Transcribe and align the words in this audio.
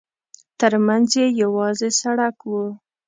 ترمنځ 0.59 1.09
یې 1.19 1.27
یوازې 1.41 1.89
سړک 2.01 2.37
و. 2.49 2.53